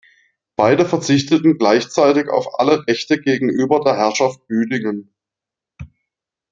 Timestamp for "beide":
0.55-0.87